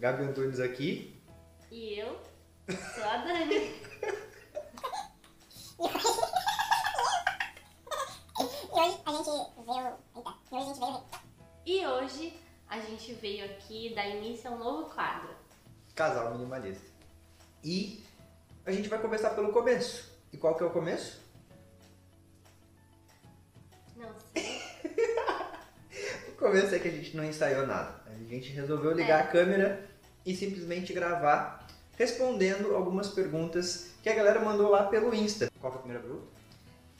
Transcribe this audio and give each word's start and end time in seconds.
Gabi 0.00 0.24
Antunes 0.24 0.60
aqui. 0.60 1.20
E 1.70 1.98
eu 1.98 2.18
sou 2.94 3.04
a 3.04 3.16
Dani. 3.18 3.74
E 8.72 8.80
hoje 8.80 9.00
a 9.04 9.12
gente 9.12 9.30
veio. 9.66 9.94
Eita, 10.16 10.34
e 10.50 10.54
hoje 10.56 10.64
a 10.64 10.64
gente 10.64 10.80
veio. 10.80 11.02
E 11.66 11.86
hoje 11.86 12.40
a 12.68 12.80
gente 12.80 13.12
veio 13.14 13.44
aqui 13.44 13.94
dar 13.94 14.08
início 14.08 14.50
a 14.50 14.54
um 14.54 14.58
novo 14.58 14.90
quadro. 14.94 15.34
Casal 15.94 16.32
minimalista. 16.32 16.86
E 17.62 18.02
a 18.64 18.72
gente 18.72 18.88
vai 18.88 18.98
começar 19.00 19.30
pelo 19.30 19.52
começo. 19.52 20.10
E 20.32 20.38
qual 20.38 20.54
que 20.54 20.62
é 20.62 20.66
o 20.66 20.70
começo? 20.70 21.20
Não 23.96 24.10
sei. 24.32 24.60
O 26.28 26.32
começo 26.36 26.74
é 26.74 26.78
que 26.78 26.88
a 26.88 26.92
gente 26.92 27.14
não 27.16 27.24
ensaiou 27.24 27.66
nada. 27.66 28.00
A 28.06 28.14
gente 28.24 28.48
resolveu 28.50 28.92
ligar 28.92 29.18
É. 29.18 29.22
a 29.24 29.26
câmera 29.26 29.89
e 30.24 30.34
simplesmente 30.34 30.92
gravar 30.92 31.66
respondendo 32.00 32.74
algumas 32.74 33.08
perguntas 33.08 33.90
que 34.02 34.08
a 34.08 34.14
galera 34.14 34.40
mandou 34.40 34.70
lá 34.70 34.84
pelo 34.84 35.14
Insta. 35.14 35.50
Qual 35.60 35.70
foi 35.70 35.80
a 35.80 35.82
primeira 35.82 36.02
pergunta? 36.02 36.26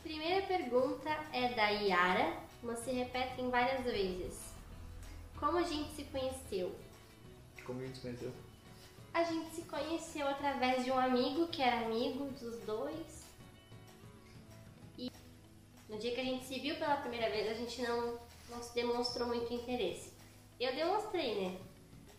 Primeira 0.03 0.47
pergunta 0.47 1.11
é 1.33 1.55
da 1.55 1.69
Yara, 1.69 2.35
mas 2.63 2.81
se 2.81 2.91
repete 2.91 3.41
em 3.41 3.49
várias 3.49 3.83
vezes. 3.83 4.39
Como 5.39 5.57
a 5.57 5.63
gente 5.63 5.91
se 5.95 6.05
conheceu? 6.05 6.75
Como 7.65 7.81
a 7.81 7.87
gente 7.87 7.97
se 7.97 8.03
conheceu? 8.03 8.33
A 9.15 9.23
gente 9.25 9.55
se 9.55 9.63
conheceu 9.63 10.29
através 10.29 10.85
de 10.85 10.91
um 10.91 10.99
amigo 10.99 11.49
que 11.49 11.63
era 11.63 11.87
amigo 11.87 12.27
dos 12.39 12.59
dois. 12.67 13.25
E 14.99 15.11
no 15.89 15.99
dia 15.99 16.15
que 16.15 16.21
a 16.21 16.25
gente 16.25 16.45
se 16.45 16.61
viu 16.61 16.77
pela 16.77 16.97
primeira 16.97 17.31
vez, 17.31 17.51
a 17.51 17.55
gente 17.55 17.81
não, 17.81 18.19
não 18.51 18.63
se 18.63 18.75
demonstrou 18.75 19.27
muito 19.29 19.51
interesse. 19.55 20.13
Eu 20.61 20.75
demonstrei, 20.75 21.41
né? 21.41 21.70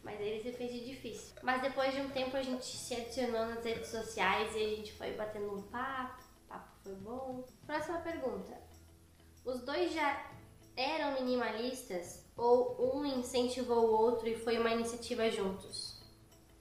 Mas 0.03 0.19
ele 0.19 0.41
se 0.41 0.51
fez 0.51 0.71
de 0.71 0.85
difícil. 0.85 1.35
Mas 1.43 1.61
depois 1.61 1.93
de 1.93 2.01
um 2.01 2.09
tempo 2.09 2.35
a 2.35 2.41
gente 2.41 2.65
se 2.65 2.95
adicionou 2.95 3.45
nas 3.45 3.63
redes 3.63 3.89
sociais 3.89 4.55
e 4.55 4.63
a 4.63 4.69
gente 4.69 4.93
foi 4.93 5.13
batendo 5.13 5.53
um 5.55 5.61
papo. 5.63 6.23
O 6.45 6.49
papo 6.49 6.69
foi 6.83 6.95
bom. 6.95 7.43
Próxima 7.65 7.99
pergunta. 7.99 8.57
Os 9.45 9.61
dois 9.61 9.93
já 9.93 10.31
eram 10.75 11.13
minimalistas 11.13 12.25
ou 12.35 12.95
um 12.95 13.05
incentivou 13.05 13.85
o 13.85 13.91
outro 13.91 14.27
e 14.27 14.35
foi 14.35 14.57
uma 14.57 14.71
iniciativa 14.71 15.29
juntos? 15.29 16.01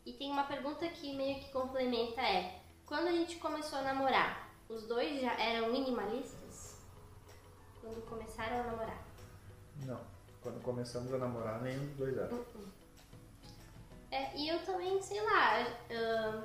E 0.04 0.12
tem 0.12 0.30
uma 0.30 0.44
pergunta 0.44 0.86
que 0.88 1.16
meio 1.16 1.40
que 1.40 1.50
complementa 1.52 2.20
é: 2.20 2.60
quando 2.84 3.08
a 3.08 3.12
gente 3.12 3.36
começou 3.36 3.78
a 3.78 3.82
namorar, 3.82 4.50
os 4.68 4.86
dois 4.86 5.20
já 5.20 5.32
eram 5.40 5.72
minimalistas? 5.72 6.76
Quando 7.80 8.02
começaram 8.06 8.60
a 8.60 8.62
namorar? 8.64 9.04
Não. 9.86 10.00
Quando 10.42 10.62
começamos 10.62 11.12
a 11.12 11.18
namorar, 11.18 11.62
nenhum 11.62 11.86
dos 11.86 11.96
dois 11.96 12.16
era. 12.16 12.30
É, 14.10 14.36
e 14.36 14.48
eu 14.48 14.58
também, 14.64 15.00
sei 15.00 15.20
lá, 15.22 15.66
ahn, 15.90 16.42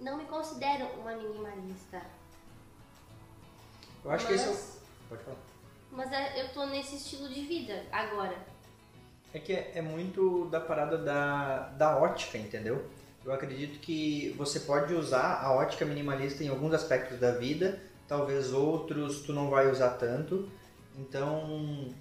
não 0.00 0.16
me 0.16 0.24
considero 0.24 0.86
uma 1.00 1.14
minimalista. 1.14 2.02
Eu 4.04 4.10
acho 4.10 4.26
que 4.26 4.32
esse 4.32 4.44
é 4.44 4.48
o... 4.48 4.50
Mas- 4.50 4.80
Pode 5.08 5.22
falar. 5.24 5.36
Mas 5.92 6.12
é, 6.12 6.40
eu 6.42 6.48
tô 6.52 6.66
nesse 6.66 6.96
estilo 6.96 7.28
de 7.28 7.40
vida 7.42 7.84
agora. 7.90 8.36
É 9.34 9.38
que 9.38 9.52
é, 9.52 9.72
é 9.76 9.82
muito 9.82 10.46
da 10.46 10.60
parada 10.60 10.96
da, 10.98 11.68
da 11.70 11.98
ótica, 11.98 12.38
entendeu? 12.38 12.88
Eu 13.24 13.32
acredito 13.32 13.78
que 13.80 14.30
você 14.38 14.60
pode 14.60 14.94
usar 14.94 15.40
a 15.42 15.52
ótica 15.52 15.84
minimalista 15.84 16.42
em 16.42 16.48
alguns 16.48 16.72
aspectos 16.72 17.18
da 17.18 17.32
vida, 17.32 17.80
talvez 18.08 18.52
outros 18.52 19.20
tu 19.22 19.32
não 19.32 19.50
vai 19.50 19.70
usar 19.70 19.90
tanto. 19.90 20.48
Então, 20.96 21.92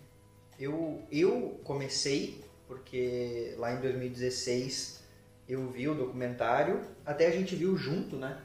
eu, 0.60 1.04
eu 1.12 1.60
comecei, 1.64 2.44
porque 2.69 3.56
lá 3.57 3.74
em 3.74 3.81
2016 3.81 5.00
eu 5.47 5.68
vi 5.72 5.90
o 5.90 5.96
documentário, 5.96 6.80
até 7.03 7.25
a 7.25 7.31
gente 7.31 7.56
viu 7.56 7.75
junto, 7.75 8.16
né? 8.16 8.40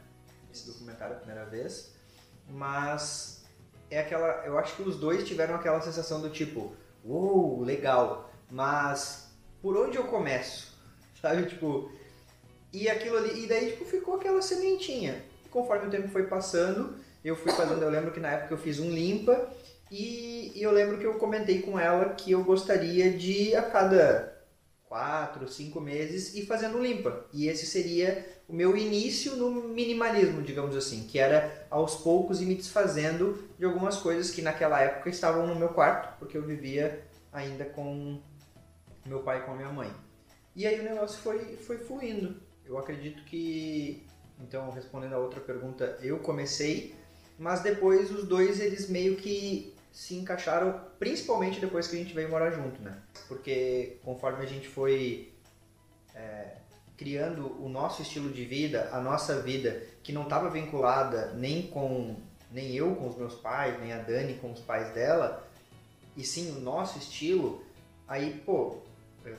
Esse 0.51 0.67
documentário 0.67 1.15
a 1.15 1.19
primeira 1.19 1.45
vez. 1.45 1.93
Mas 2.49 3.45
é 3.91 4.01
aquela. 4.01 4.47
Eu 4.47 4.59
acho 4.59 4.77
que 4.77 4.83
os 4.83 4.97
dois 4.97 5.29
tiveram 5.29 5.55
aquela 5.55 5.81
sensação 5.83 6.23
do 6.23 6.31
tipo, 6.31 6.75
uou, 7.05 7.61
legal, 7.63 8.33
mas 8.51 9.31
por 9.61 9.77
onde 9.77 9.99
eu 9.99 10.05
começo? 10.05 10.75
Sabe, 11.21 11.45
tipo, 11.45 11.93
e 12.73 12.89
aquilo 12.89 13.19
ali, 13.19 13.45
e 13.45 13.47
daí 13.47 13.73
tipo 13.73 13.85
ficou 13.85 14.17
aquela 14.17 14.41
sementinha. 14.41 15.23
Conforme 15.51 15.87
o 15.87 15.91
tempo 15.91 16.09
foi 16.09 16.27
passando, 16.27 16.97
eu 17.23 17.37
fui 17.37 17.53
fazendo, 17.53 17.83
eu 17.83 17.91
lembro 17.91 18.11
que 18.11 18.21
na 18.21 18.31
época 18.31 18.55
eu 18.55 18.59
fiz 18.59 18.81
um 18.81 18.91
limpa 18.91 19.51
e, 19.91 20.53
e 20.55 20.63
eu 20.63 20.71
lembro 20.71 20.99
que 20.99 21.07
eu 21.07 21.15
comentei 21.15 21.63
com 21.63 21.79
ela 21.79 22.15
que 22.15 22.33
eu 22.33 22.43
gostaria 22.43 23.13
de 23.13 23.55
a 23.55 23.63
cada 23.63 24.35
quatro, 24.85 25.49
cinco 25.49 25.81
meses 25.81 26.35
ir 26.35 26.47
fazendo 26.47 26.81
limpa. 26.81 27.27
E 27.33 27.49
esse 27.49 27.67
seria 27.67 28.25
o 28.49 28.53
meu 28.53 28.77
início 28.77 29.37
no 29.37 29.51
minimalismo, 29.51 30.43
digamos 30.43 30.77
assim, 30.77 31.05
que 31.07 31.19
era 31.19 31.67
aos 31.71 31.97
poucos 31.97 32.41
ir 32.41 32.47
me 32.47 32.55
desfazendo 32.55 33.43
de 33.59 33.65
algumas 33.65 33.97
coisas 33.97 34.31
que 34.31 34.43
naquela 34.43 34.81
época 34.81 35.11
estavam 35.11 35.47
no 35.47 35.57
meu 35.57 35.71
quarto, 35.71 36.19
porque 36.19 36.37
eu 36.37 36.43
vivia 36.43 37.05
ainda 37.33 37.65
com 37.65 38.21
meu 39.05 39.21
pai 39.21 39.39
e 39.39 39.43
com 39.43 39.53
a 39.53 39.57
minha 39.57 39.73
mãe. 39.73 39.91
E 40.55 40.67
aí 40.67 40.79
o 40.79 40.85
negócio 40.85 41.19
foi, 41.19 41.57
foi 41.57 41.79
fluindo. 41.79 42.41
Eu 42.65 42.79
acredito 42.79 43.25
que, 43.25 44.07
então 44.41 44.71
respondendo 44.71 45.15
a 45.15 45.19
outra 45.19 45.41
pergunta, 45.41 45.99
eu 46.01 46.19
comecei, 46.21 46.95
mas 47.39 47.61
depois 47.61 48.11
os 48.11 48.29
dois 48.29 48.61
eles 48.61 48.89
meio 48.89 49.17
que 49.17 49.74
se 49.95 50.17
encaixaram, 50.17 50.81
principalmente 50.99 51.61
depois 51.61 51.87
que 51.87 51.95
a 51.95 51.99
gente 52.01 52.13
veio 52.13 52.29
morar 52.29 52.51
junto, 52.51 52.83
né? 52.83 52.99
Porque 53.29 53.97
conforme 54.03 54.43
a 54.43 54.47
gente 54.47 54.67
foi 54.67 55.33
é, 56.13 56.57
criando 56.97 57.63
o 57.63 57.69
nosso 57.69 58.03
estilo 58.03 58.29
de 58.31 58.45
vida, 58.45 58.91
a 58.93 59.01
nossa 59.01 59.41
vida, 59.41 59.81
que 60.03 60.13
não 60.13 60.25
estava 60.25 60.51
vinculada 60.51 61.33
nem 61.35 61.69
com 61.69 62.17
nem 62.51 62.73
eu 62.73 62.95
com 62.95 63.09
os 63.09 63.17
meus 63.17 63.35
pais, 63.35 63.81
nem 63.81 63.93
a 63.93 63.99
Dani 63.99 64.35
com 64.35 64.53
os 64.53 64.61
pais 64.61 64.93
dela, 64.95 65.45
e 66.17 66.23
sim 66.23 66.57
o 66.57 66.61
nosso 66.61 66.99
estilo, 66.99 67.65
aí, 68.07 68.43
pô, 68.47 68.79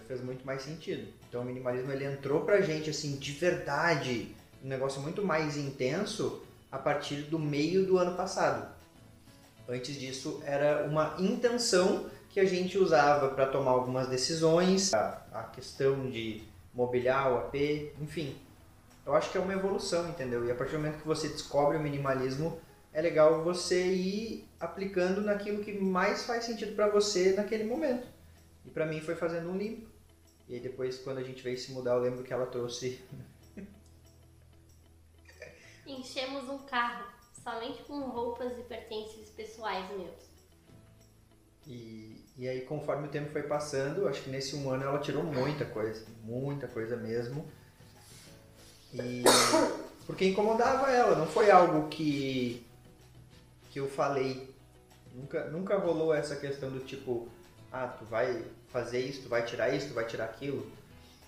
fez 0.07 0.21
muito 0.21 0.45
mais 0.45 0.63
sentido. 0.63 1.07
Então 1.29 1.41
o 1.41 1.45
minimalismo 1.45 1.91
ele 1.91 2.05
entrou 2.05 2.41
pra 2.41 2.61
gente 2.61 2.89
assim 2.89 3.17
de 3.17 3.31
verdade, 3.33 4.35
um 4.63 4.67
negócio 4.67 5.01
muito 5.01 5.23
mais 5.23 5.55
intenso 5.55 6.43
a 6.69 6.77
partir 6.77 7.23
do 7.23 7.39
meio 7.39 7.85
do 7.85 7.97
ano 7.97 8.17
passado. 8.17 8.74
Antes 9.67 9.99
disso 9.99 10.41
era 10.45 10.85
uma 10.87 11.15
intenção 11.19 12.09
que 12.29 12.39
a 12.39 12.45
gente 12.45 12.77
usava 12.77 13.29
para 13.29 13.47
tomar 13.47 13.71
algumas 13.71 14.07
decisões, 14.07 14.93
a, 14.93 15.25
a 15.31 15.43
questão 15.43 16.09
de 16.09 16.43
mobiliar 16.73 17.31
o 17.31 17.37
AP, 17.37 17.55
enfim. 18.01 18.37
Eu 19.05 19.15
acho 19.15 19.31
que 19.31 19.37
é 19.37 19.41
uma 19.41 19.53
evolução, 19.53 20.09
entendeu? 20.09 20.45
E 20.45 20.51
a 20.51 20.55
partir 20.55 20.73
do 20.73 20.79
momento 20.79 21.01
que 21.01 21.07
você 21.07 21.29
descobre 21.29 21.77
o 21.77 21.79
minimalismo, 21.79 22.59
é 22.91 23.01
legal 23.01 23.43
você 23.43 23.85
ir 23.93 24.49
aplicando 24.59 25.21
naquilo 25.21 25.63
que 25.63 25.73
mais 25.73 26.25
faz 26.25 26.45
sentido 26.45 26.75
para 26.75 26.89
você 26.89 27.33
naquele 27.33 27.63
momento. 27.63 28.07
E 28.65 28.69
para 28.69 28.85
mim 28.85 28.99
foi 29.01 29.15
fazendo 29.15 29.49
um 29.49 29.57
limpo. 29.57 29.89
E 30.47 30.55
aí 30.55 30.59
depois, 30.59 30.97
quando 30.99 31.17
a 31.19 31.23
gente 31.23 31.41
veio 31.41 31.57
se 31.57 31.71
mudar, 31.71 31.93
eu 31.93 32.01
lembro 32.01 32.23
que 32.23 32.33
ela 32.33 32.45
trouxe. 32.45 33.01
Enchemos 35.85 36.49
um 36.49 36.59
carro 36.59 37.14
somente 37.45 37.83
com 37.83 37.99
roupas 37.99 38.57
e 38.57 38.63
pertences 38.63 39.29
pessoais 39.29 39.87
meus. 39.95 40.25
E, 41.67 42.25
e 42.35 42.49
aí, 42.49 42.61
conforme 42.61 43.07
o 43.07 43.11
tempo 43.11 43.31
foi 43.31 43.43
passando, 43.43 44.07
acho 44.07 44.23
que 44.23 44.31
nesse 44.31 44.55
um 44.55 44.69
ano 44.69 44.83
ela 44.83 44.99
tirou 44.99 45.23
muita 45.23 45.63
coisa. 45.63 46.03
Muita 46.23 46.67
coisa 46.67 46.97
mesmo. 46.97 47.45
E. 48.91 49.23
Porque 50.07 50.25
incomodava 50.25 50.91
ela, 50.91 51.15
não 51.15 51.27
foi 51.27 51.51
algo 51.51 51.87
que. 51.87 52.65
que 53.71 53.79
eu 53.79 53.87
falei. 53.87 54.53
Nunca, 55.13 55.45
nunca 55.45 55.77
rolou 55.77 56.13
essa 56.13 56.35
questão 56.35 56.69
do 56.69 56.79
tipo, 56.81 57.29
ah, 57.71 57.87
tu 57.87 58.03
vai 58.05 58.43
fazer 58.67 58.99
isso, 58.99 59.23
tu 59.23 59.29
vai 59.29 59.45
tirar 59.45 59.73
isso, 59.73 59.87
tu 59.87 59.93
vai 59.93 60.05
tirar 60.05 60.25
aquilo. 60.25 60.69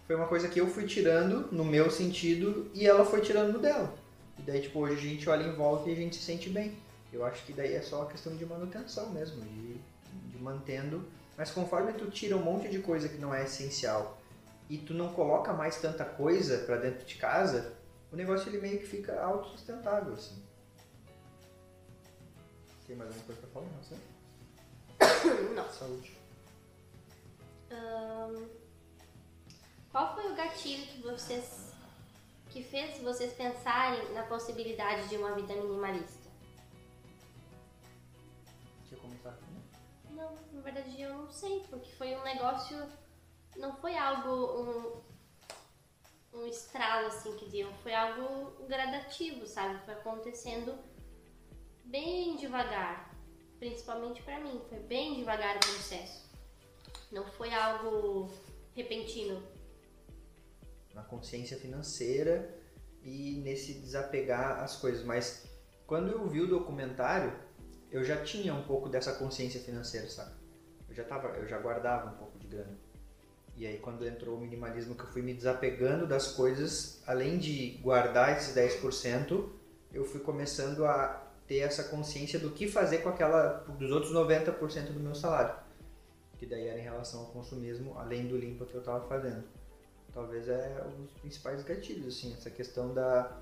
Foi 0.06 0.16
uma 0.16 0.28
coisa 0.28 0.48
que 0.50 0.60
eu 0.60 0.68
fui 0.68 0.86
tirando 0.86 1.52
no 1.52 1.64
meu 1.64 1.90
sentido 1.90 2.70
e 2.74 2.86
ela 2.86 3.06
foi 3.06 3.22
tirando 3.22 3.54
no 3.54 3.60
dela. 3.60 3.94
E 4.38 4.42
daí, 4.42 4.62
tipo, 4.62 4.80
hoje 4.80 4.96
a 5.08 5.10
gente 5.12 5.30
olha 5.30 5.44
em 5.44 5.54
volta 5.54 5.90
e 5.90 5.94
a 5.94 5.96
gente 5.96 6.16
se 6.16 6.22
sente 6.22 6.50
bem. 6.50 6.78
Eu 7.12 7.26
acho 7.26 7.44
que 7.46 7.54
daí 7.54 7.74
é 7.74 7.82
só 7.82 8.04
a 8.04 8.06
questão 8.08 8.36
de 8.36 8.46
manutenção 8.46 9.10
mesmo, 9.10 9.42
de, 9.42 9.74
de 10.30 10.38
mantendo. 10.38 11.06
Mas 11.38 11.52
conforme 11.52 11.94
tu 11.94 12.10
tira 12.10 12.36
um 12.36 12.44
monte 12.44 12.68
de 12.70 12.80
coisa 12.80 13.08
que 13.08 13.18
não 13.18 13.34
é 13.34 13.44
essencial 13.44 14.18
e 14.70 14.78
tu 14.78 14.94
não 14.94 15.14
coloca 15.14 15.54
mais 15.54 15.80
tanta 15.80 16.04
coisa 16.04 16.58
para 16.60 16.78
dentro 16.78 17.06
de 17.06 17.16
casa, 17.16 17.74
o 18.12 18.16
negócio 18.16 18.50
ele 18.50 18.60
meio 18.60 18.80
que 18.80 18.86
fica 18.86 19.22
autossustentável, 19.22 20.14
assim. 20.14 20.44
Tem 22.86 22.96
mais 22.96 23.10
alguma 23.10 23.26
coisa 23.26 23.42
pra 23.42 23.50
falar? 23.50 23.68
Não, 23.68 23.84
sei. 23.84 23.98
Não. 25.56 25.70
Saúde. 25.70 26.18
Ahn, 27.70 28.48
qual 29.92 30.16
foi 30.16 30.32
o 30.32 30.36
gatilho 30.36 30.88
que 30.88 31.02
vocês 31.02 31.67
que 32.50 32.64
fez 32.64 33.02
vocês 33.02 33.34
pensarem 33.34 34.14
na 34.14 34.24
possibilidade 34.24 35.08
de 35.10 35.18
uma 35.18 35.34
vida 35.34 35.54
minimalista? 35.54 36.30
Quer 38.90 38.98
começar 38.98 39.30
aqui? 39.30 39.46
Não, 40.12 40.36
na 40.52 40.62
verdade 40.62 41.02
eu 41.02 41.14
não 41.14 41.30
sei, 41.30 41.62
porque 41.70 41.92
foi 41.92 42.16
um 42.16 42.24
negócio, 42.24 42.78
não 43.56 43.76
foi 43.78 43.98
algo 43.98 45.04
um, 46.34 46.40
um 46.40 46.48
estralo 46.48 47.08
assim 47.08 47.36
que 47.38 47.50
deu, 47.50 47.72
foi 47.84 47.94
algo 47.94 48.66
gradativo, 48.66 49.46
sabe? 49.46 49.84
Foi 49.86 49.94
acontecendo 49.94 50.78
bem 51.84 52.36
devagar, 52.36 53.14
principalmente 53.60 54.22
pra 54.24 54.40
mim, 54.40 54.62
foi 54.70 54.80
bem 54.80 55.16
devagar 55.16 55.56
o 55.56 55.60
processo. 55.60 56.28
Não 57.12 57.26
foi 57.26 57.54
algo 57.54 58.30
repentino. 58.76 59.57
Na 60.98 61.04
consciência 61.04 61.56
financeira 61.58 62.50
e 63.04 63.40
nesse 63.44 63.76
desapegar 63.76 64.64
as 64.64 64.76
coisas. 64.78 65.04
Mas 65.06 65.48
quando 65.86 66.12
eu 66.12 66.28
vi 66.28 66.42
o 66.42 66.48
documentário, 66.48 67.32
eu 67.92 68.04
já 68.04 68.24
tinha 68.24 68.54
um 68.54 68.64
pouco 68.64 68.90
dessa 68.90 69.14
consciência 69.14 69.62
financeira, 69.62 70.08
sabe? 70.08 70.32
Eu 70.90 70.96
já 70.96 71.04
tava, 71.04 71.28
eu 71.38 71.48
já 71.48 71.60
guardava 71.60 72.10
um 72.10 72.18
pouco 72.18 72.40
de 72.40 72.48
grana. 72.48 72.76
E 73.56 73.66
aí 73.66 73.78
quando 73.78 74.06
entrou 74.06 74.38
o 74.38 74.42
minimalismo 74.42 74.96
que 74.96 75.04
eu 75.04 75.08
fui 75.08 75.22
me 75.22 75.34
desapegando 75.34 76.08
das 76.08 76.32
coisas, 76.32 77.02
além 77.06 77.38
de 77.38 77.78
guardar 77.84 78.36
esses 78.36 78.56
10%, 78.56 79.50
eu 79.94 80.04
fui 80.04 80.20
começando 80.20 80.84
a 80.84 81.26
ter 81.48 81.60
essa 81.60 81.84
consciência 81.84 82.40
do 82.40 82.52
que 82.52 82.68
fazer 82.68 83.00
com 83.00 83.10
aquela 83.10 83.64
dos 83.80 83.92
outros 83.92 84.12
90% 84.12 84.92
do 84.92 85.00
meu 85.00 85.16
salário. 85.16 85.56
Que 86.38 86.46
daí 86.46 86.68
era 86.68 86.80
em 86.80 86.84
relação 86.84 87.22
ao 87.22 87.28
consumismo, 87.28 87.98
além 87.98 88.28
do 88.28 88.38
limpa 88.38 88.66
que 88.66 88.76
eu 88.76 88.82
estava 88.82 89.08
fazendo 89.08 89.44
talvez 90.18 90.50
é 90.50 90.84
um 90.88 91.04
dos 91.04 91.14
principais 91.14 91.64
gatilhos, 91.64 92.08
assim, 92.08 92.34
essa 92.34 92.50
questão 92.50 92.92
da, 92.92 93.38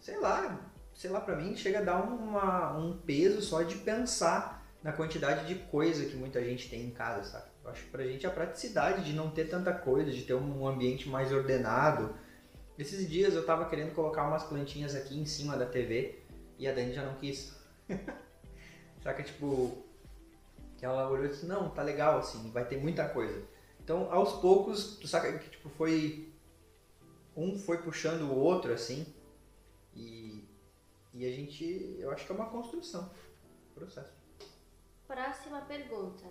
sei 0.00 0.18
lá, 0.18 0.68
sei 0.92 1.08
lá, 1.10 1.20
pra 1.20 1.36
mim 1.36 1.56
chega 1.56 1.78
a 1.78 1.82
dar 1.82 2.02
uma, 2.02 2.76
um 2.76 2.98
peso 2.98 3.40
só 3.40 3.62
de 3.62 3.76
pensar 3.76 4.66
na 4.82 4.92
quantidade 4.92 5.46
de 5.46 5.54
coisa 5.66 6.04
que 6.04 6.16
muita 6.16 6.44
gente 6.44 6.68
tem 6.68 6.86
em 6.86 6.90
casa, 6.90 7.22
sabe? 7.30 7.44
Eu 7.62 7.70
acho 7.70 7.84
que 7.84 7.90
pra 7.90 8.04
gente 8.04 8.26
a 8.26 8.30
praticidade 8.30 9.04
de 9.04 9.12
não 9.12 9.30
ter 9.30 9.44
tanta 9.44 9.72
coisa, 9.72 10.10
de 10.10 10.22
ter 10.22 10.34
um 10.34 10.66
ambiente 10.66 11.08
mais 11.08 11.32
ordenado. 11.32 12.12
Esses 12.76 13.08
dias 13.08 13.34
eu 13.34 13.46
tava 13.46 13.66
querendo 13.66 13.94
colocar 13.94 14.26
umas 14.26 14.42
plantinhas 14.42 14.96
aqui 14.96 15.16
em 15.16 15.24
cima 15.24 15.56
da 15.56 15.66
TV 15.66 16.20
e 16.58 16.66
a 16.66 16.72
Dani 16.72 16.92
já 16.92 17.04
não 17.04 17.14
quis. 17.14 17.56
Saca, 19.04 19.22
tipo, 19.22 19.84
que 20.76 20.84
ela 20.84 21.08
olhou 21.08 21.26
e 21.26 21.28
disse, 21.28 21.46
não, 21.46 21.70
tá 21.70 21.80
legal 21.80 22.18
assim, 22.18 22.50
vai 22.50 22.64
ter 22.64 22.78
muita 22.78 23.08
coisa. 23.08 23.40
Então, 23.82 24.12
aos 24.12 24.40
poucos, 24.40 24.96
tu 24.96 25.08
saca 25.08 25.38
que 25.38 25.50
tipo 25.50 25.68
foi 25.70 26.32
um 27.36 27.58
foi 27.58 27.78
puxando 27.78 28.22
o 28.22 28.38
outro 28.38 28.72
assim 28.72 29.06
e 29.94 30.32
e 31.14 31.26
a 31.26 31.30
gente, 31.30 31.96
eu 31.98 32.10
acho 32.10 32.24
que 32.24 32.32
é 32.32 32.34
uma 32.34 32.48
construção, 32.48 33.10
processo. 33.74 34.14
Próxima 35.06 35.60
pergunta. 35.62 36.24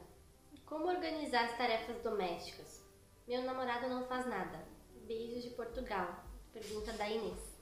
Como 0.66 0.88
organizar 0.88 1.46
as 1.46 1.56
tarefas 1.56 2.02
domésticas? 2.02 2.82
Meu 3.28 3.44
namorado 3.44 3.88
não 3.88 4.08
faz 4.08 4.26
nada. 4.26 4.66
Beijos 5.06 5.44
de 5.44 5.52
Portugal. 5.52 6.26
Pergunta 6.52 6.94
da 6.94 7.08
Inês. 7.08 7.56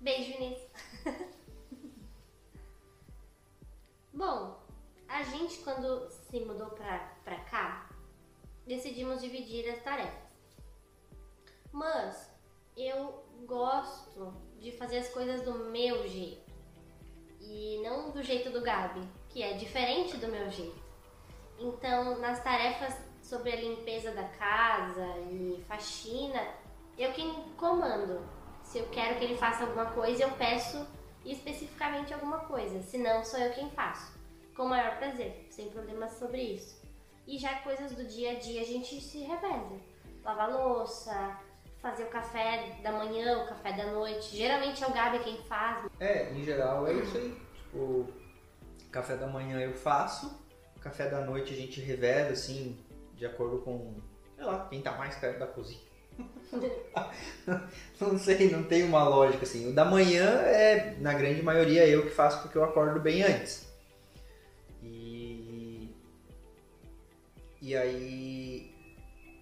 Beijo, 0.00 0.30
Inês. 0.36 0.62
Bom, 4.14 4.64
a 5.08 5.24
gente 5.24 5.58
quando 5.58 6.08
se 6.10 6.38
mudou 6.44 6.70
pra, 6.70 7.16
pra 7.24 7.40
cá, 7.40 7.89
decidimos 8.66 9.20
dividir 9.20 9.68
as 9.68 9.82
tarefas. 9.82 10.30
Mas 11.72 12.30
eu 12.76 13.24
gosto 13.46 14.32
de 14.58 14.72
fazer 14.72 14.98
as 14.98 15.08
coisas 15.08 15.42
do 15.42 15.54
meu 15.70 16.06
jeito 16.06 16.50
e 17.40 17.80
não 17.82 18.10
do 18.10 18.22
jeito 18.22 18.50
do 18.50 18.60
Gabi, 18.60 19.06
que 19.28 19.42
é 19.42 19.54
diferente 19.54 20.16
do 20.16 20.28
meu 20.28 20.50
jeito. 20.50 20.80
Então, 21.58 22.18
nas 22.18 22.42
tarefas 22.42 22.94
sobre 23.22 23.52
a 23.52 23.56
limpeza 23.56 24.12
da 24.12 24.24
casa 24.24 25.06
e 25.30 25.62
faxina, 25.66 26.42
eu 26.96 27.12
quem 27.12 27.32
comando. 27.56 28.26
Se 28.62 28.78
eu 28.78 28.88
quero 28.88 29.18
que 29.18 29.24
ele 29.24 29.36
faça 29.36 29.64
alguma 29.64 29.86
coisa, 29.86 30.22
eu 30.22 30.30
peço 30.32 30.86
especificamente 31.24 32.14
alguma 32.14 32.40
coisa. 32.40 32.82
Se 32.82 32.98
não, 32.98 33.24
sou 33.24 33.38
eu 33.38 33.52
quem 33.52 33.70
faço. 33.70 34.18
Com 34.54 34.64
o 34.64 34.68
maior 34.68 34.96
prazer, 34.98 35.46
sem 35.50 35.68
problemas 35.70 36.12
sobre 36.12 36.42
isso. 36.42 36.79
E 37.30 37.38
já 37.38 37.60
coisas 37.60 37.92
do 37.92 38.04
dia 38.04 38.32
a 38.32 38.34
dia 38.40 38.60
a 38.60 38.64
gente 38.64 39.00
se 39.00 39.18
reveza. 39.18 39.78
Lavar 40.24 40.50
louça, 40.50 41.38
fazer 41.80 42.02
o 42.02 42.08
café 42.08 42.76
da 42.82 42.90
manhã, 42.90 43.44
o 43.44 43.46
café 43.46 43.72
da 43.72 43.92
noite. 43.92 44.36
Geralmente 44.36 44.82
é 44.82 44.86
o 44.88 44.92
Gabi 44.92 45.20
quem 45.20 45.36
faz. 45.44 45.86
É, 46.00 46.32
em 46.32 46.42
geral 46.42 46.88
é 46.88 46.94
isso 46.94 47.16
aí. 47.16 47.40
Tipo, 47.54 48.08
café 48.90 49.14
da 49.14 49.28
manhã 49.28 49.60
eu 49.60 49.72
faço, 49.72 50.44
café 50.80 51.08
da 51.08 51.20
noite 51.20 51.54
a 51.54 51.56
gente 51.56 51.80
reveza, 51.80 52.32
assim, 52.32 52.76
de 53.14 53.24
acordo 53.24 53.58
com, 53.58 53.94
sei 54.34 54.44
lá, 54.44 54.66
quem 54.68 54.82
tá 54.82 54.90
mais 54.98 55.14
perto 55.14 55.38
da 55.38 55.46
cozinha. 55.46 55.88
não 58.00 58.18
sei, 58.18 58.50
não 58.50 58.64
tem 58.64 58.82
uma 58.82 59.04
lógica 59.04 59.44
assim. 59.44 59.70
O 59.70 59.72
da 59.72 59.84
manhã 59.84 60.24
é, 60.24 60.96
na 60.98 61.14
grande 61.14 61.44
maioria, 61.44 61.86
eu 61.86 62.02
que 62.02 62.10
faço 62.10 62.42
porque 62.42 62.58
eu 62.58 62.64
acordo 62.64 62.98
bem 62.98 63.22
antes. 63.22 63.69
E 67.60 67.76
aí, 67.76 68.74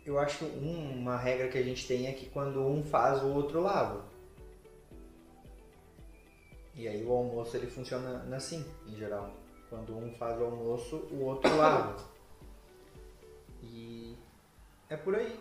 eu 0.05 0.19
acho 0.19 0.45
um- 0.45 0.99
uma 1.01 1.17
regra 1.17 1.49
que 1.49 1.59
a 1.59 1.63
gente 1.63 1.87
tem 1.87 2.07
é 2.07 2.13
que 2.13 2.27
quando 2.31 2.61
um 2.67 2.83
faz, 2.83 3.23
o 3.23 3.29
outro 3.29 3.61
lava. 3.61 4.07
E 6.75 6.87
aí 6.87 7.05
o 7.05 7.13
almoço 7.13 7.57
ele 7.57 7.67
funciona 7.67 8.25
assim, 8.35 8.65
em 8.87 8.95
geral. 8.97 9.35
Quando 9.69 9.97
um 9.97 10.15
faz 10.15 10.41
o 10.41 10.45
almoço, 10.45 10.97
o 11.11 11.25
outro 11.25 11.55
lava. 11.57 11.97
E 13.63 14.17
é 14.89 14.97
por 14.97 15.17
aí. 15.17 15.39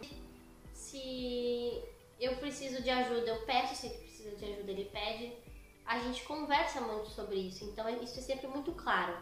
Se 0.74 1.84
eu 2.20 2.36
preciso 2.38 2.82
de 2.82 2.90
ajuda, 2.90 3.28
eu 3.28 3.46
peço. 3.46 3.76
Se 3.76 3.88
ele 3.88 3.98
precisa 4.00 4.36
de 4.36 4.46
ajuda, 4.46 4.72
ele 4.72 4.86
pede. 4.86 5.34
A 5.86 6.00
gente 6.00 6.24
conversa 6.26 6.82
muito 6.82 7.10
sobre 7.10 7.36
isso. 7.36 7.64
Então 7.66 7.88
isso 8.04 8.20
é 8.20 8.22
sempre 8.22 8.48
muito 8.48 8.72
claro. 8.72 9.16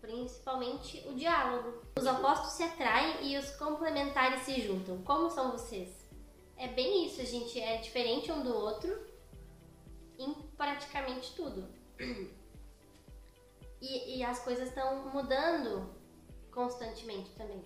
Principalmente 0.00 1.06
o 1.08 1.14
diálogo. 1.14 1.82
Os 1.98 2.06
opostos 2.06 2.52
se 2.52 2.62
atraem 2.62 3.30
e 3.30 3.38
os 3.38 3.50
complementares 3.56 4.42
se 4.42 4.60
juntam. 4.60 5.02
Como 5.02 5.30
são 5.30 5.52
vocês? 5.52 6.08
É 6.56 6.68
bem 6.68 7.06
isso, 7.06 7.20
a 7.20 7.24
gente 7.24 7.60
é 7.60 7.78
diferente 7.78 8.30
um 8.30 8.42
do 8.42 8.54
outro 8.54 9.06
em 10.18 10.34
praticamente 10.56 11.34
tudo. 11.34 11.66
E, 13.82 14.18
e 14.18 14.22
as 14.22 14.44
coisas 14.44 14.68
estão 14.68 15.08
mudando 15.08 15.88
constantemente 16.50 17.30
também. 17.30 17.64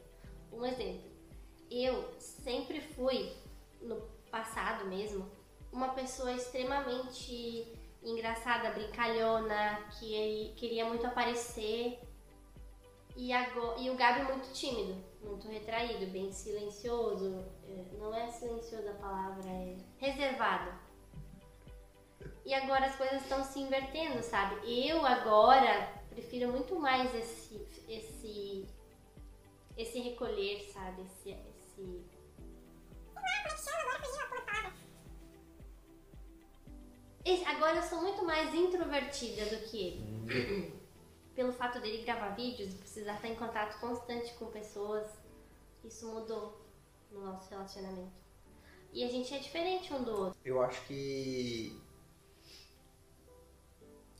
Um 0.52 0.64
exemplo, 0.64 1.10
eu 1.68 2.14
sempre 2.20 2.80
fui, 2.80 3.32
no 3.80 4.00
passado 4.30 4.84
mesmo, 4.84 5.28
uma 5.72 5.88
pessoa 5.88 6.32
extremamente 6.32 7.66
engraçada, 8.02 8.70
brincalhona, 8.70 9.82
que 9.98 10.52
queria 10.56 10.84
muito 10.84 11.06
aparecer. 11.06 11.98
E, 13.16 13.32
agora, 13.32 13.80
e 13.80 13.90
o 13.90 13.94
Gabi 13.94 14.24
muito 14.24 14.52
tímido, 14.52 14.96
muito 15.22 15.48
retraído, 15.48 16.06
bem 16.06 16.32
silencioso. 16.32 17.44
é, 17.68 17.96
Não 17.96 18.14
é 18.14 18.28
silencioso 18.28 18.88
a 18.88 18.94
palavra, 18.94 19.48
é 19.48 19.76
reservado. 19.98 20.72
E 22.44 22.52
agora 22.52 22.86
as 22.86 22.96
coisas 22.96 23.22
estão 23.22 23.42
se 23.42 23.60
invertendo, 23.60 24.22
sabe? 24.22 24.56
Eu 24.66 25.04
agora 25.06 25.92
prefiro 26.10 26.50
muito 26.50 26.78
mais 26.78 27.14
esse 27.14 27.66
esse 27.88 28.66
esse 29.76 29.98
recolher, 30.00 30.70
sabe? 30.72 31.02
Esse, 31.02 31.30
esse... 31.30 32.04
Agora 37.64 37.76
eu 37.76 37.82
sou 37.82 38.02
muito 38.02 38.24
mais 38.26 38.54
introvertida 38.54 39.46
do 39.46 39.62
que 39.64 39.86
ele. 39.86 40.83
Pelo 41.34 41.52
fato 41.52 41.80
dele 41.80 42.04
gravar 42.04 42.30
vídeos 42.30 42.72
e 42.72 42.76
precisar 42.76 43.14
estar 43.14 43.28
em 43.28 43.34
contato 43.34 43.78
constante 43.80 44.32
com 44.34 44.46
pessoas, 44.46 45.10
isso 45.84 46.06
mudou 46.08 46.64
no 47.10 47.24
nosso 47.24 47.50
relacionamento. 47.50 48.12
E 48.92 49.02
a 49.04 49.08
gente 49.08 49.34
é 49.34 49.38
diferente 49.38 49.92
um 49.92 50.02
do 50.02 50.12
outro. 50.12 50.38
Eu 50.44 50.62
acho 50.62 50.80
que 50.86 51.76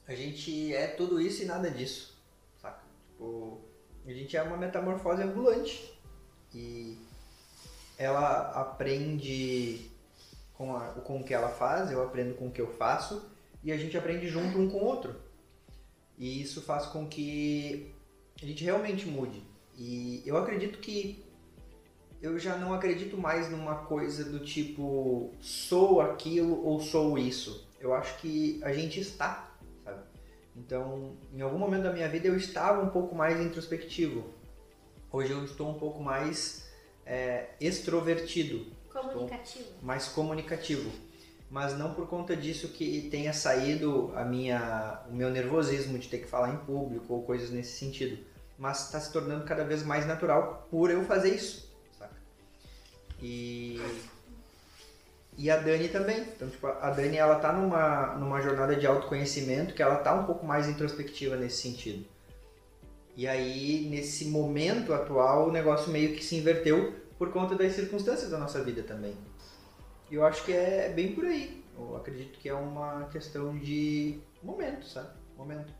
A 0.06 0.14
gente 0.14 0.74
é 0.74 0.86
tudo 0.86 1.18
isso 1.18 1.42
e 1.42 1.46
nada 1.46 1.70
disso, 1.70 2.14
saca? 2.60 2.82
Tipo, 3.08 3.58
a 4.06 4.12
gente 4.12 4.36
é 4.36 4.42
uma 4.42 4.56
metamorfose 4.56 5.22
ambulante. 5.22 5.98
E 6.52 6.98
ela 7.96 8.50
aprende 8.50 9.90
com, 10.52 10.76
a, 10.76 10.88
com 10.88 11.20
o 11.20 11.24
que 11.24 11.32
ela 11.32 11.48
faz, 11.48 11.90
eu 11.90 12.02
aprendo 12.02 12.34
com 12.34 12.48
o 12.48 12.50
que 12.50 12.60
eu 12.60 12.70
faço, 12.74 13.30
e 13.62 13.72
a 13.72 13.78
gente 13.78 13.96
aprende 13.96 14.28
junto 14.28 14.58
um 14.58 14.68
com 14.68 14.76
o 14.78 14.84
outro. 14.84 15.16
E 16.18 16.40
isso 16.40 16.62
faz 16.62 16.86
com 16.86 17.06
que 17.06 17.92
a 18.42 18.46
gente 18.46 18.64
realmente 18.64 19.06
mude. 19.06 19.42
E 19.76 20.22
eu 20.24 20.36
acredito 20.36 20.78
que 20.78 21.24
eu 22.22 22.38
já 22.38 22.56
não 22.56 22.72
acredito 22.72 23.18
mais 23.18 23.50
numa 23.50 23.74
coisa 23.84 24.24
do 24.24 24.40
tipo 24.40 25.32
sou 25.40 26.00
aquilo 26.00 26.64
ou 26.64 26.80
sou 26.80 27.18
isso. 27.18 27.68
Eu 27.78 27.92
acho 27.92 28.18
que 28.18 28.60
a 28.62 28.72
gente 28.72 29.00
está, 29.00 29.52
sabe? 29.84 30.02
Então, 30.56 31.16
em 31.32 31.42
algum 31.42 31.58
momento 31.58 31.82
da 31.82 31.92
minha 31.92 32.08
vida 32.08 32.28
eu 32.28 32.36
estava 32.36 32.82
um 32.82 32.88
pouco 32.88 33.14
mais 33.14 33.40
introspectivo. 33.40 34.24
Hoje 35.12 35.32
eu 35.32 35.44
estou 35.44 35.68
um 35.68 35.78
pouco 35.78 36.02
mais 36.02 36.66
é, 37.04 37.50
extrovertido. 37.60 38.72
Comunicativo. 38.90 39.68
Mais 39.82 40.08
comunicativo. 40.08 40.90
Mas 41.54 41.78
não 41.78 41.94
por 41.94 42.08
conta 42.08 42.36
disso 42.36 42.66
que 42.66 43.08
tenha 43.12 43.32
saído 43.32 44.12
a 44.16 44.24
minha, 44.24 44.98
o 45.08 45.14
meu 45.14 45.30
nervosismo 45.30 45.96
de 45.96 46.08
ter 46.08 46.18
que 46.18 46.26
falar 46.26 46.52
em 46.52 46.56
público 46.56 47.14
ou 47.14 47.22
coisas 47.22 47.50
nesse 47.50 47.78
sentido. 47.78 48.18
Mas 48.58 48.86
está 48.86 48.98
se 48.98 49.12
tornando 49.12 49.44
cada 49.44 49.62
vez 49.62 49.84
mais 49.84 50.04
natural 50.04 50.66
por 50.68 50.90
eu 50.90 51.04
fazer 51.04 51.32
isso, 51.32 51.72
saca? 51.96 52.16
E, 53.22 53.80
e 55.38 55.48
a 55.48 55.56
Dani 55.56 55.88
também. 55.90 56.22
Então, 56.22 56.48
tipo, 56.48 56.66
a 56.66 56.90
Dani 56.90 57.18
ela 57.18 57.36
tá 57.36 57.52
numa, 57.52 58.16
numa 58.16 58.40
jornada 58.40 58.74
de 58.74 58.84
autoconhecimento 58.84 59.74
que 59.74 59.82
ela 59.82 59.98
tá 59.98 60.12
um 60.12 60.24
pouco 60.24 60.44
mais 60.44 60.68
introspectiva 60.68 61.36
nesse 61.36 61.62
sentido. 61.62 62.04
E 63.16 63.28
aí, 63.28 63.86
nesse 63.88 64.24
momento 64.24 64.92
atual, 64.92 65.50
o 65.50 65.52
negócio 65.52 65.92
meio 65.92 66.16
que 66.16 66.24
se 66.24 66.34
inverteu 66.34 66.96
por 67.16 67.30
conta 67.30 67.54
das 67.54 67.74
circunstâncias 67.74 68.28
da 68.28 68.38
nossa 68.38 68.60
vida 68.64 68.82
também. 68.82 69.16
E 70.10 70.14
eu 70.14 70.24
acho 70.24 70.44
que 70.44 70.52
é 70.52 70.90
bem 70.90 71.14
por 71.14 71.24
aí. 71.24 71.64
Eu 71.76 71.96
acredito 71.96 72.38
que 72.38 72.48
é 72.48 72.54
uma 72.54 73.08
questão 73.08 73.56
de 73.58 74.20
momento, 74.42 74.86
sabe? 74.86 75.10
Momento. 75.36 75.72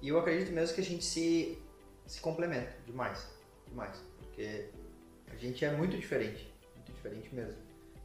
E 0.00 0.08
eu 0.08 0.18
acredito 0.18 0.52
mesmo 0.52 0.74
que 0.74 0.80
a 0.80 0.84
gente 0.84 1.04
se, 1.04 1.58
se 2.06 2.20
complementa 2.20 2.72
demais. 2.86 3.28
Demais. 3.68 4.02
Porque 4.18 4.70
a 5.30 5.36
gente 5.36 5.64
é 5.64 5.72
muito 5.72 5.96
diferente. 5.96 6.52
Muito 6.74 6.92
diferente 6.92 7.34
mesmo. 7.34 7.56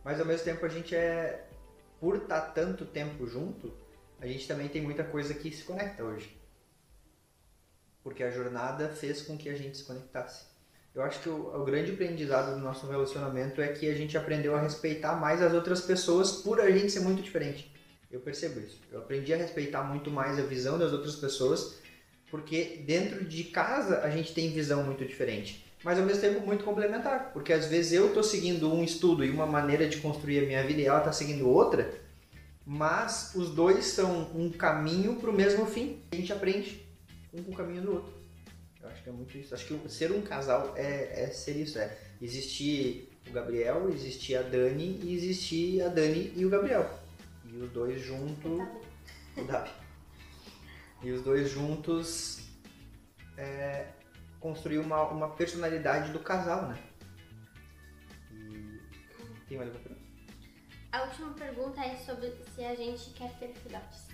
Mas 0.03 0.19
ao 0.19 0.25
mesmo 0.25 0.45
tempo 0.45 0.65
a 0.65 0.69
gente 0.69 0.95
é. 0.95 1.45
Por 1.99 2.15
estar 2.15 2.39
tanto 2.53 2.85
tempo 2.85 3.27
junto, 3.27 3.73
a 4.21 4.25
gente 4.25 4.47
também 4.47 4.69
tem 4.69 4.81
muita 4.81 5.03
coisa 5.03 5.33
que 5.33 5.51
se 5.51 5.63
conecta 5.63 6.03
hoje. 6.03 6.39
Porque 8.01 8.23
a 8.23 8.31
jornada 8.31 8.87
fez 8.89 9.21
com 9.21 9.37
que 9.37 9.49
a 9.49 9.55
gente 9.55 9.77
se 9.77 9.83
conectasse. 9.83 10.45
Eu 10.99 11.05
acho 11.05 11.21
que 11.21 11.29
o, 11.29 11.55
o, 11.55 11.63
grande 11.63 11.93
aprendizado 11.93 12.55
do 12.55 12.59
nosso 12.59 12.85
relacionamento 12.85 13.61
é 13.61 13.69
que 13.69 13.89
a 13.89 13.95
gente 13.95 14.17
aprendeu 14.17 14.53
a 14.53 14.59
respeitar 14.59 15.15
mais 15.15 15.41
as 15.41 15.53
outras 15.53 15.79
pessoas 15.79 16.29
por 16.29 16.59
a 16.59 16.69
gente 16.69 16.91
ser 16.91 16.99
muito 16.99 17.21
diferente. 17.21 17.71
Eu 18.11 18.19
percebo 18.19 18.59
isso. 18.59 18.77
Eu 18.91 18.99
aprendi 18.99 19.33
a 19.33 19.37
respeitar 19.37 19.81
muito 19.81 20.11
mais 20.11 20.37
a 20.37 20.41
visão 20.41 20.77
das 20.77 20.91
outras 20.91 21.15
pessoas, 21.15 21.77
porque 22.29 22.83
dentro 22.85 23.23
de 23.23 23.45
casa 23.45 24.01
a 24.01 24.09
gente 24.09 24.33
tem 24.33 24.51
visão 24.51 24.83
muito 24.83 25.05
diferente, 25.05 25.65
mas 25.85 25.97
ao 25.97 26.03
mesmo 26.03 26.19
tempo 26.19 26.45
muito 26.45 26.65
complementar, 26.65 27.31
porque 27.31 27.53
às 27.53 27.67
vezes 27.67 27.93
eu 27.93 28.07
estou 28.07 28.21
seguindo 28.21 28.69
um 28.69 28.83
estudo 28.83 29.23
e 29.23 29.29
uma 29.29 29.45
maneira 29.45 29.87
de 29.87 30.01
construir 30.01 30.39
a 30.39 30.47
minha 30.47 30.63
vida 30.67 30.81
e 30.81 30.85
ela 30.85 30.99
está 30.99 31.13
seguindo 31.13 31.47
outra, 31.47 31.89
mas 32.65 33.31
os 33.35 33.51
dois 33.51 33.85
são 33.85 34.29
um 34.35 34.49
caminho 34.49 35.15
para 35.15 35.29
o 35.29 35.33
mesmo 35.33 35.65
fim. 35.65 36.01
A 36.11 36.15
gente 36.17 36.33
aprende 36.33 36.85
um 37.33 37.41
com 37.41 37.53
o 37.53 37.55
caminho 37.55 37.83
do 37.83 37.93
outro. 37.93 38.18
Acho 38.99 39.03
que 39.03 39.09
é 39.09 39.13
muito 39.13 39.37
isso. 39.37 39.55
Acho 39.55 39.65
que 39.65 39.89
ser 39.89 40.11
um 40.11 40.21
casal 40.21 40.73
é, 40.75 41.23
é 41.23 41.27
ser 41.27 41.55
isso. 41.55 41.79
É 41.79 41.97
existir 42.21 43.09
o 43.29 43.31
Gabriel, 43.31 43.89
existir 43.89 44.35
a 44.35 44.41
Dani 44.41 44.99
e 45.01 45.15
existir 45.15 45.81
a 45.81 45.87
Dani 45.87 46.33
e 46.35 46.45
o 46.45 46.49
Gabriel. 46.49 46.99
E 47.45 47.55
os 47.55 47.71
dois 47.71 48.01
juntos. 48.01 48.67
O 49.37 49.43
Davi. 49.45 49.71
E 51.01 51.11
os 51.11 51.23
dois 51.23 51.49
juntos 51.49 52.41
é, 53.37 53.87
construir 54.37 54.79
uma, 54.79 55.03
uma 55.03 55.29
personalidade 55.29 56.11
do 56.11 56.19
casal, 56.19 56.67
né? 56.67 56.77
E... 58.33 58.81
Tem 59.47 59.57
mais 59.57 59.69
alguma 59.69 59.85
pergunta? 59.85 60.09
A 60.91 61.03
última 61.03 61.33
pergunta 61.35 61.81
é 61.81 61.95
sobre 61.95 62.33
se 62.53 62.65
a 62.65 62.75
gente 62.75 63.11
quer 63.11 63.31
ter 63.39 63.53
filhotes. 63.53 64.07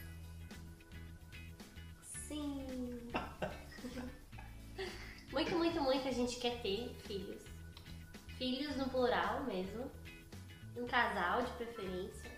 Sim. 2.28 2.68
muito, 5.36 5.54
muito, 5.58 5.82
muito 5.82 6.08
a 6.08 6.12
gente 6.12 6.38
quer 6.38 6.62
ter 6.62 6.96
filhos. 7.06 7.42
Filhos 8.38 8.78
no 8.78 8.88
plural 8.88 9.44
mesmo. 9.44 9.92
Um 10.78 10.88
casal 10.88 11.42
de 11.42 11.52
preferência. 11.52 12.32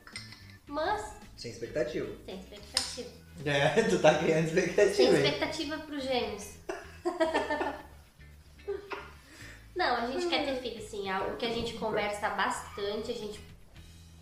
Mas. 0.66 1.16
Sem 1.36 1.52
expectativa. 1.52 2.10
Sem 2.26 2.40
expectativa. 2.40 3.10
É, 3.46 3.84
tu 3.88 4.00
tá 4.00 4.18
criando 4.18 4.48
expectativa. 4.48 4.96
Sem 4.96 5.14
expectativa 5.14 5.78
pros 5.78 6.04
gêmeos. 6.04 6.56
Não, 9.76 9.96
a 9.96 10.08
gente 10.08 10.28
quer 10.28 10.44
ter 10.44 10.60
filhos 10.60 10.90
sim. 10.90 11.08
É 11.08 11.12
algo 11.12 11.38
que 11.38 11.46
a 11.46 11.54
gente 11.54 11.76
conversa 11.76 12.30
bastante, 12.30 13.12
a 13.12 13.16
gente, 13.16 13.40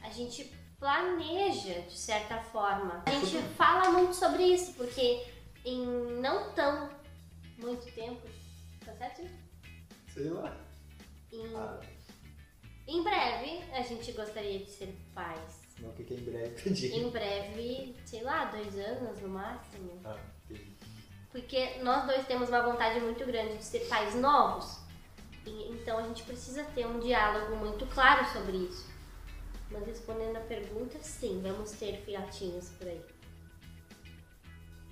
a 0.03 0.09
gente 0.09 0.51
planeja 0.77 1.79
de 1.83 1.97
certa 1.97 2.39
forma. 2.39 3.03
A 3.05 3.11
gente 3.11 3.37
fala 3.55 3.89
muito 3.91 4.13
sobre 4.13 4.43
isso, 4.43 4.73
porque 4.73 5.25
em 5.63 5.85
não 6.19 6.51
tão 6.51 6.89
muito 7.57 7.89
tempo. 7.93 8.35
Tá 9.05 9.15
certo? 9.15 9.29
Sei 10.07 10.29
lá. 10.29 10.57
Em, 11.31 11.55
ah. 11.55 11.79
em 12.87 13.03
breve, 13.03 13.63
a 13.71 13.81
gente 13.83 14.11
gostaria 14.13 14.59
de 14.59 14.71
ser 14.71 14.97
pais. 15.13 15.61
Não, 15.79 15.89
o 15.89 15.93
que 15.93 16.11
é 16.11 16.17
em 16.17 16.23
breve? 16.23 16.61
Entendi. 16.61 16.87
Em 16.87 17.09
breve, 17.09 17.95
sei 18.05 18.23
lá, 18.23 18.45
dois 18.45 18.79
anos 18.79 19.21
no 19.21 19.29
máximo. 19.29 20.01
Ah, 20.03 20.17
entendi. 20.45 20.75
Porque 21.31 21.79
nós 21.83 22.07
dois 22.07 22.25
temos 22.25 22.49
uma 22.49 22.63
vontade 22.63 22.99
muito 23.01 23.23
grande 23.25 23.57
de 23.57 23.63
ser 23.63 23.81
pais 23.87 24.15
novos. 24.15 24.79
E, 25.45 25.69
então 25.69 25.99
a 25.99 26.03
gente 26.03 26.23
precisa 26.23 26.63
ter 26.63 26.87
um 26.87 26.99
diálogo 26.99 27.57
muito 27.57 27.85
claro 27.87 28.25
sobre 28.31 28.57
isso. 28.57 28.89
Mas 29.69 29.85
respondendo 29.85 30.37
a 30.37 30.41
pergunta, 30.41 30.97
sim, 31.03 31.41
vamos 31.43 31.71
ter 31.71 31.97
filhotinhos 32.01 32.69
por 32.69 32.87
aí. 32.87 33.05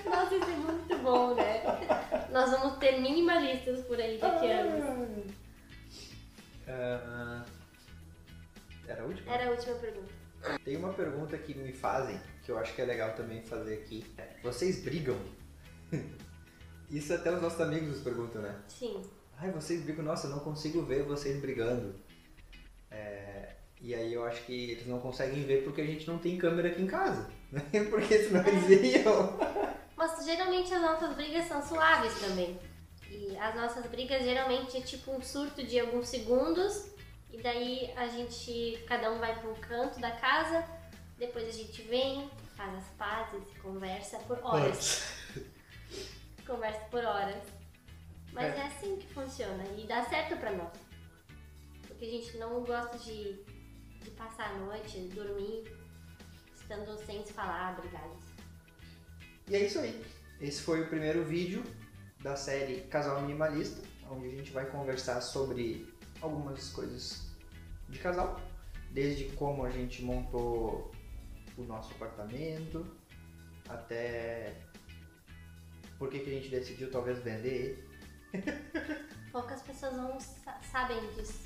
Nossa, 0.10 0.36
isso 0.36 0.50
é 0.50 0.55
muito 0.55 0.98
bom, 1.00 1.36
né? 1.36 1.62
Nós 2.31 2.51
vamos 2.51 2.77
ter 2.79 3.00
minimalistas 3.00 3.86
por 3.86 4.00
aí 4.00 4.17
daqui 4.17 4.51
a 4.51 4.62
anos. 4.62 5.31
Uh, 6.67 7.45
era 8.88 9.01
a 9.01 9.05
última? 9.05 9.31
Era 9.34 9.48
a 9.48 9.51
última 9.51 9.75
pergunta. 9.75 10.13
Tem 10.63 10.77
uma 10.77 10.93
pergunta 10.93 11.38
que 11.38 11.53
me 11.55 11.72
fazem, 11.72 12.19
que 12.43 12.51
eu 12.51 12.57
acho 12.57 12.74
que 12.74 12.81
é 12.81 12.86
legal 12.86 13.13
também 13.15 13.41
fazer 13.43 13.75
aqui. 13.75 14.05
Vocês 14.43 14.84
brigam? 14.84 15.17
Isso 16.89 17.13
até 17.13 17.31
os 17.31 17.41
nossos 17.41 17.62
amigos 17.62 17.89
nos 17.89 18.01
perguntam, 18.01 18.41
né? 18.41 18.55
Sim. 18.67 19.01
Ai, 19.38 19.51
vocês 19.51 19.81
brigam? 19.84 20.03
Nossa, 20.05 20.27
eu 20.27 20.31
não 20.31 20.39
consigo 20.39 20.81
ver 20.84 21.03
vocês 21.03 21.39
brigando. 21.39 21.95
E 23.86 23.94
aí 23.94 24.15
eu 24.15 24.25
acho 24.25 24.42
que 24.46 24.72
eles 24.72 24.88
não 24.88 25.00
conseguem 25.00 25.44
ver 25.44 25.63
porque 25.63 25.80
a 25.80 25.86
gente 25.86 26.08
não 26.08 26.18
tem 26.18 26.39
câmera 26.39 26.70
aqui 26.70 26.82
em 26.82 26.88
casa. 26.88 27.30
Né? 27.51 27.62
Porque 27.88 28.18
senão 28.18 28.42
é. 28.42 28.50
eles 28.50 28.96
iam. 28.96 29.38
Mas 29.96 30.25
geralmente 30.25 30.74
as 30.74 30.82
nossas 30.82 31.15
brigas 31.15 31.48
são 31.48 31.62
suaves 31.63 32.20
também. 32.20 32.60
E 33.12 33.38
as 33.38 33.54
nossas 33.54 33.86
brigas 33.86 34.24
geralmente 34.24 34.75
é 34.75 34.82
tipo 34.82 35.12
um 35.12 35.22
surto 35.22 35.63
de 35.63 35.80
alguns 35.80 36.08
segundos. 36.08 36.88
E 37.32 37.38
daí 37.38 37.94
a 37.96 38.08
gente, 38.08 38.84
cada 38.88 39.12
um 39.12 39.20
vai 39.20 39.39
para 39.39 39.51
um 39.51 39.56
canto 39.56 40.00
da 40.00 40.10
casa. 40.10 40.68
Depois 41.20 41.48
a 41.48 41.51
gente 41.51 41.84
vem, 41.84 42.27
faz 42.58 42.74
as 42.74 42.88
pazes, 42.98 43.44
conversa 43.62 44.18
por 44.22 44.39
horas. 44.44 45.04
conversa 46.44 46.82
por 46.89 47.06
horas. 47.06 47.44
Mas 48.34 48.46
é. 48.46 48.58
é 48.58 48.63
assim 48.63 48.96
que 48.98 49.13
funciona 49.13 49.63
e 49.77 49.86
dá 49.86 50.04
certo 50.06 50.38
pra 50.38 50.51
nós. 50.54 50.74
Porque 51.88 52.06
a 52.06 52.10
gente 52.10 52.36
não 52.38 52.63
gosta 52.63 52.98
de, 52.98 53.46
de 54.05 54.12
passar 54.12 54.51
a 54.51 54.59
noite, 54.59 55.00
dormir, 55.15 55.63
estando 56.53 56.95
sem 57.05 57.25
se 57.25 57.33
falar, 57.33 57.75
brigados. 57.75 58.24
E 59.47 59.55
é 59.55 59.65
isso 59.65 59.79
aí. 59.79 60.05
Esse 60.39 60.62
foi 60.62 60.81
o 60.81 60.88
primeiro 60.88 61.24
vídeo 61.25 61.63
da 62.21 62.35
série 62.35 62.81
Casal 62.81 63.21
Minimalista, 63.21 63.81
onde 64.09 64.27
a 64.27 64.29
gente 64.29 64.51
vai 64.51 64.65
conversar 64.67 65.21
sobre 65.21 65.91
algumas 66.21 66.69
coisas 66.69 67.31
de 67.89 67.97
casal, 67.97 68.39
desde 68.91 69.25
como 69.35 69.65
a 69.65 69.71
gente 69.71 70.03
montou 70.03 70.91
o 71.57 71.63
nosso 71.63 71.91
apartamento, 71.93 72.85
até 73.67 74.55
por 75.97 76.09
que, 76.09 76.19
que 76.19 76.29
a 76.29 76.33
gente 76.33 76.50
decidiu 76.50 76.91
talvez 76.91 77.17
vender 77.19 77.88
ele. 78.33 78.43
Poucas 79.31 79.62
pessoas 79.63 79.93
não 79.93 80.19
sa 80.19 80.59
sabem 80.62 81.00
disso. 81.13 81.45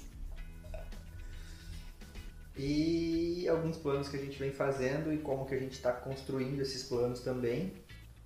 E 2.61 3.47
alguns 3.47 3.77
planos 3.77 4.09
que 4.09 4.17
a 4.17 4.19
gente 4.19 4.37
vem 4.37 4.51
fazendo 4.51 5.13
e 5.13 5.19
como 5.19 5.45
que 5.45 5.55
a 5.55 5.57
gente 5.57 5.71
está 5.71 5.93
construindo 5.93 6.59
esses 6.59 6.83
planos 6.83 7.21
também 7.21 7.73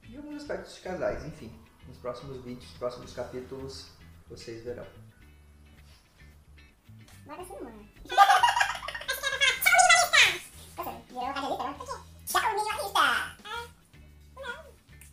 e 0.10 0.18
alguns 0.18 0.38
aspectos 0.38 0.74
de 0.74 0.82
casais, 0.82 1.24
enfim. 1.24 1.54
Nos 1.88 1.98
próximos 1.98 2.38
vídeos, 2.44 2.68
nos 2.68 2.78
próximos 2.80 3.14
capítulos, 3.14 3.90
vocês 4.28 4.64
verão. 4.64 4.88
Bora 7.28 7.46
sim, 7.46 7.64
mano. 7.64 7.88
Minimalista! 12.56 13.04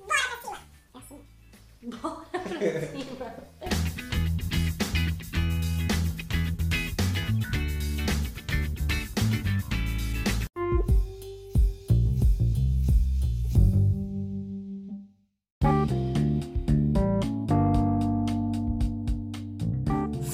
Bora 0.06 0.22
pra 0.28 0.40
cima! 0.40 0.58
É 0.94 0.98
assim. 0.98 1.26
Bora 2.00 2.24
pra 2.30 2.80
cima. 2.86 3.19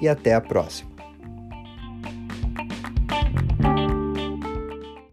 e 0.00 0.08
até 0.08 0.34
a 0.34 0.40
próxima. 0.40 0.87